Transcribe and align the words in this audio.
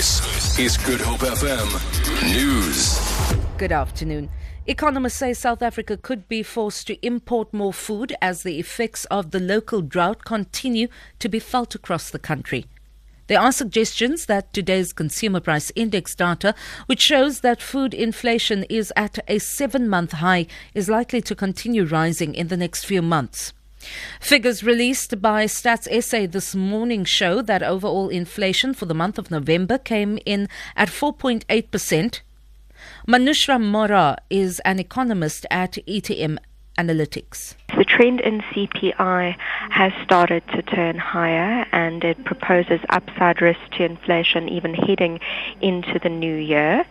This 0.00 0.58
is 0.58 0.78
Good 0.78 1.02
Hope 1.02 1.20
FM 1.20 1.68
News. 2.32 2.98
Good 3.58 3.70
afternoon. 3.70 4.30
Economists 4.66 5.16
say 5.16 5.34
South 5.34 5.60
Africa 5.60 5.98
could 5.98 6.26
be 6.26 6.42
forced 6.42 6.86
to 6.86 7.06
import 7.06 7.52
more 7.52 7.74
food 7.74 8.14
as 8.22 8.42
the 8.42 8.58
effects 8.58 9.04
of 9.10 9.30
the 9.30 9.38
local 9.38 9.82
drought 9.82 10.24
continue 10.24 10.88
to 11.18 11.28
be 11.28 11.38
felt 11.38 11.74
across 11.74 12.08
the 12.08 12.18
country. 12.18 12.64
There 13.26 13.38
are 13.38 13.52
suggestions 13.52 14.24
that 14.24 14.54
today's 14.54 14.94
consumer 14.94 15.40
price 15.40 15.70
index 15.76 16.14
data, 16.14 16.54
which 16.86 17.02
shows 17.02 17.40
that 17.40 17.60
food 17.60 17.92
inflation 17.92 18.64
is 18.70 18.94
at 18.96 19.18
a 19.28 19.38
seven 19.38 19.86
month 19.86 20.12
high, 20.12 20.46
is 20.72 20.88
likely 20.88 21.20
to 21.20 21.34
continue 21.34 21.84
rising 21.84 22.34
in 22.34 22.48
the 22.48 22.56
next 22.56 22.86
few 22.86 23.02
months. 23.02 23.52
Figures 24.20 24.62
released 24.62 25.20
by 25.22 25.44
Stats 25.44 25.88
SA 26.02 26.26
this 26.26 26.54
morning 26.54 27.04
show 27.04 27.42
that 27.42 27.62
overall 27.62 28.08
inflation 28.08 28.74
for 28.74 28.86
the 28.86 28.94
month 28.94 29.18
of 29.18 29.30
November 29.30 29.78
came 29.78 30.18
in 30.26 30.48
at 30.76 30.88
4.8%. 30.88 32.20
Manushra 33.06 33.60
Mora 33.60 34.16
is 34.28 34.60
an 34.60 34.78
economist 34.78 35.46
at 35.50 35.72
ETM 35.86 36.38
Analytics. 36.78 37.54
The 37.76 37.84
trend 37.84 38.20
in 38.20 38.40
CPI 38.40 39.36
has 39.70 39.92
started 40.04 40.42
to 40.54 40.62
turn 40.62 40.96
higher 40.96 41.66
and 41.72 42.02
it 42.04 42.24
proposes 42.24 42.80
upside 42.88 43.42
risk 43.42 43.60
to 43.72 43.84
inflation 43.84 44.48
even 44.48 44.74
heading 44.74 45.20
into 45.60 45.98
the 46.02 46.08
new 46.08 46.36
year. 46.36 46.84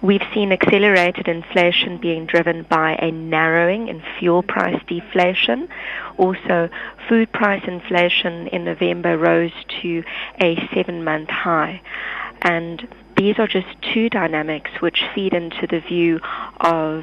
We've 0.00 0.22
seen 0.32 0.52
accelerated 0.52 1.26
inflation 1.26 1.98
being 1.98 2.26
driven 2.26 2.62
by 2.62 2.94
a 2.94 3.10
narrowing 3.10 3.88
in 3.88 4.00
fuel 4.18 4.44
price 4.44 4.80
deflation. 4.86 5.68
Also, 6.16 6.68
food 7.08 7.32
price 7.32 7.64
inflation 7.66 8.46
in 8.48 8.64
November 8.64 9.18
rose 9.18 9.52
to 9.82 10.04
a 10.40 10.56
seven 10.72 11.02
month 11.02 11.30
high. 11.30 11.82
And 12.42 12.86
these 13.16 13.40
are 13.40 13.48
just 13.48 13.66
two 13.92 14.08
dynamics 14.08 14.70
which 14.78 15.02
feed 15.14 15.34
into 15.34 15.66
the 15.66 15.80
view 15.80 16.20
of 16.60 17.02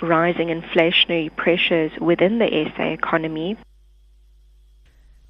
rising 0.00 0.48
inflationary 0.48 1.34
pressures 1.34 1.90
within 2.00 2.38
the 2.38 2.70
SA 2.76 2.84
economy. 2.84 3.56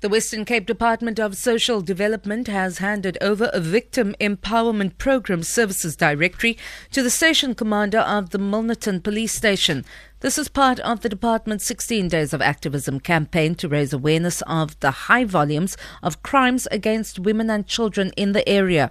The 0.03 0.09
Western 0.09 0.45
Cape 0.45 0.67
Department 0.67 1.21
of 1.21 1.37
Social 1.37 1.81
Development 1.81 2.49
has 2.49 2.79
handed 2.79 3.17
over 3.21 3.49
a 3.53 3.61
Victim 3.61 4.17
Empowerment 4.21 4.99
Program 4.99 5.45
Services 5.45 5.95
Directory 5.95 6.59
to 6.91 7.05
the 7.05 7.09
station 7.09 7.55
commander 7.55 8.01
of 8.01 8.31
the 8.31 8.39
Milnerton 8.39 9.01
Police 9.01 9.33
Station. 9.33 9.85
This 10.19 10.39
is 10.39 10.49
part 10.49 10.81
of 10.81 11.03
the 11.03 11.09
department's 11.09 11.65
16 11.67 12.09
Days 12.09 12.33
of 12.33 12.43
Activism 12.43 12.99
campaign 12.99 13.55
to 13.55 13.69
raise 13.69 13.93
awareness 13.93 14.43
of 14.49 14.79
the 14.81 14.91
high 14.91 15.25
volumes 15.25 15.77
of 16.03 16.23
crimes 16.25 16.67
against 16.73 17.21
women 17.21 17.49
and 17.49 17.69
children 17.69 18.11
in 18.17 18.33
the 18.33 18.49
area. 18.49 18.91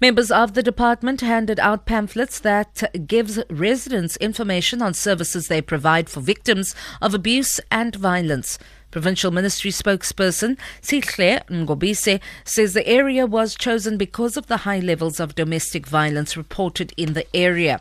Members 0.00 0.32
of 0.32 0.54
the 0.54 0.62
department 0.64 1.20
handed 1.20 1.60
out 1.60 1.86
pamphlets 1.86 2.40
that 2.40 2.82
gives 3.06 3.38
residents 3.48 4.16
information 4.16 4.82
on 4.82 4.92
services 4.92 5.46
they 5.46 5.62
provide 5.62 6.10
for 6.10 6.20
victims 6.20 6.74
of 7.00 7.14
abuse 7.14 7.60
and 7.70 7.94
violence. 7.94 8.58
Provincial 8.90 9.30
Ministry 9.30 9.70
spokesperson 9.70 10.56
Sihle 10.80 11.44
Ngobise 11.48 12.20
says 12.44 12.72
the 12.72 12.86
area 12.86 13.26
was 13.26 13.54
chosen 13.54 13.98
because 13.98 14.36
of 14.36 14.46
the 14.46 14.58
high 14.58 14.80
levels 14.80 15.20
of 15.20 15.34
domestic 15.34 15.86
violence 15.86 16.36
reported 16.36 16.94
in 16.96 17.12
the 17.12 17.26
area. 17.36 17.80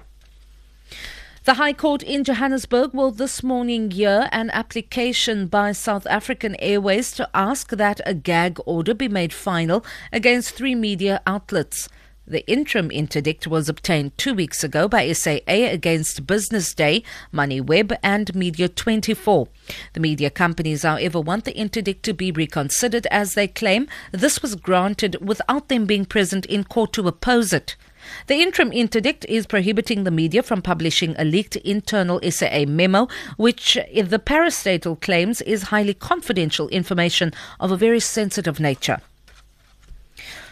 The 1.45 1.53
High 1.53 1.72
Court 1.72 2.03
in 2.03 2.25
Johannesburg 2.25 2.94
will 2.94 3.11
this 3.11 3.41
morning 3.41 3.89
hear 3.89 4.28
an 4.33 4.50
application 4.50 5.47
by 5.47 5.72
South 5.72 6.05
African 6.08 6.58
Airways 6.59 7.13
to 7.13 7.30
ask 7.33 7.69
that 7.69 8.02
a 8.05 8.13
gag 8.13 8.59
order 8.66 8.94
be 8.94 9.08
made 9.08 9.31
final 9.31 9.85
against 10.11 10.55
three 10.55 10.75
media 10.75 11.22
outlets. 11.25 11.88
The 12.30 12.45
interim 12.45 12.92
interdict 12.92 13.47
was 13.47 13.70
obtained 13.70 14.17
two 14.17 14.33
weeks 14.33 14.61
ago 14.61 14.89
by 14.89 15.09
SAA 15.14 15.39
against 15.47 16.28
Business 16.28 16.73
Day, 16.73 17.02
MoneyWeb, 17.34 17.97
and 18.03 18.36
Media 18.36 18.68
24. 18.68 19.47
The 19.94 20.01
media 20.01 20.29
companies, 20.29 20.84
however, 20.84 21.22
want 21.22 21.46
the 21.46 21.57
interdict 21.57 22.03
to 22.03 22.13
be 22.13 22.34
reconsidered 22.34 23.07
as 23.12 23.34
they 23.34 23.47
claim 23.47 23.88
this 24.12 24.41
was 24.41 24.56
granted 24.56 25.25
without 25.25 25.69
them 25.69 25.85
being 25.85 26.03
present 26.03 26.46
in 26.47 26.66
court 26.66 26.91
to 26.94 27.07
oppose 27.07 27.53
it. 27.53 27.78
The 28.28 28.41
interim 28.41 28.74
interdict 28.74 29.24
is 29.30 29.47
prohibiting 29.47 30.03
the 30.03 30.12
media 30.12 30.44
from 30.44 30.62
publishing 30.62 31.16
a 31.18 31.24
leaked 31.24 31.56
internal 31.56 32.19
SAA 32.30 32.66
memo, 32.68 33.07
which 33.38 33.75
the 33.75 34.19
parastatal 34.19 35.00
claims 35.00 35.40
is 35.44 35.63
highly 35.63 35.94
confidential 35.94 36.68
information 36.68 37.31
of 37.62 37.72
a 37.72 37.78
very 37.78 38.01
sensitive 38.01 38.59
nature. 38.59 39.00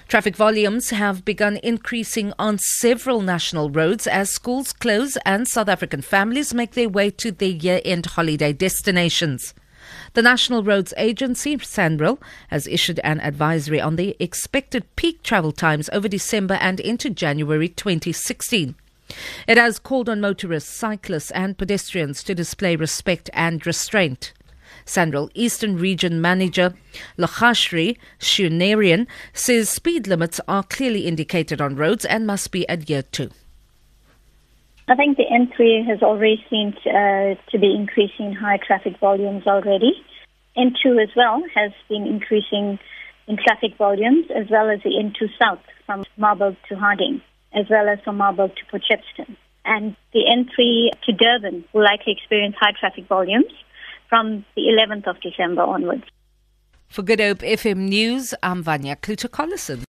Traffic 0.08 0.36
volumes 0.36 0.92
have 0.92 1.26
begun 1.26 1.58
increasing 1.64 2.32
on 2.38 2.60
several 2.60 3.22
national 3.22 3.72
roads 3.72 4.06
as 4.06 4.30
schools 4.30 4.72
close 4.72 5.18
and 5.26 5.48
South 5.48 5.68
African 5.68 6.04
families 6.04 6.54
make 6.54 6.74
their 6.74 6.88
way 6.88 7.10
to 7.10 7.32
their 7.32 7.50
year 7.50 7.82
end 7.84 8.06
holiday 8.06 8.54
destinations. 8.54 9.56
The 10.14 10.22
National 10.22 10.64
Roads 10.64 10.94
Agency, 10.96 11.58
SANRAL, 11.58 12.20
has 12.50 12.68
issued 12.68 13.00
an 13.00 13.20
advisory 13.20 13.82
on 13.82 13.96
the 13.96 14.16
expected 14.20 14.86
peak 14.96 15.24
travel 15.24 15.52
times 15.52 15.90
over 15.92 16.08
December 16.08 16.54
and 16.62 16.80
into 16.80 17.10
January 17.10 17.68
2016. 17.68 18.76
It 19.48 19.58
has 19.58 19.80
called 19.80 20.08
on 20.08 20.22
motorists, 20.22 20.72
cyclists, 20.72 21.32
and 21.32 21.58
pedestrians 21.58 22.24
to 22.24 22.36
display 22.36 22.76
respect 22.76 23.32
and 23.34 23.66
restraint. 23.66 24.34
SANRAL 24.86 25.30
Eastern 25.34 25.78
Region 25.78 26.22
Manager 26.22 26.74
Lakhashri 27.18 27.98
Shunarian 28.20 29.08
says 29.34 29.70
speed 29.70 30.08
limits 30.08 30.40
are 30.48 30.64
clearly 30.64 31.08
indicated 31.08 31.60
on 31.60 31.76
roads 31.76 32.06
and 32.06 32.28
must 32.28 32.52
be 32.52 32.70
adhered 32.70 33.12
to. 33.14 33.32
I 34.88 34.96
think 34.96 35.18
the 35.18 35.26
N3 35.26 35.86
has 35.88 36.04
already 36.04 36.46
seemed 36.50 36.78
uh, 36.86 37.34
to 37.50 37.60
be 37.60 37.74
increasing 37.74 38.34
high 38.34 38.58
traffic 38.58 39.00
volumes 39.00 39.48
already. 39.48 39.94
N2 40.56 41.02
as 41.02 41.10
well 41.16 41.42
has 41.56 41.72
been 41.90 42.06
increasing 42.06 42.78
in 43.28 43.38
traffic 43.38 43.76
volumes, 43.78 44.28
as 44.34 44.48
well 44.50 44.70
as 44.70 44.82
the 44.84 44.92
N2 44.92 45.30
South 45.42 45.60
from 45.88 46.06
Marburg 46.18 46.56
to 46.70 46.76
Harding, 46.76 47.22
as 47.54 47.66
well 47.68 47.90
as 47.90 48.00
from 48.02 48.18
Marburg 48.18 48.52
to 48.56 48.66
Potchefstroom. 48.66 49.36
And 49.66 49.96
the 50.14 50.20
N3 50.20 50.92
to 51.06 51.12
Durban 51.12 51.66
will 51.74 51.84
likely 51.84 52.14
experience 52.14 52.56
high 52.60 52.74
traffic 52.80 53.08
volumes 53.08 53.52
from 54.10 54.46
the 54.56 54.64
11th 54.64 55.08
of 55.08 55.20
December 55.22 55.62
onwards. 55.62 56.04
For 56.88 57.02
Good 57.02 57.20
Hope 57.20 57.40
FM 57.40 57.90
News, 57.90 58.34
I'm 58.44 58.64
Vanya 58.64 58.96
Kluter-Collison. 58.96 59.82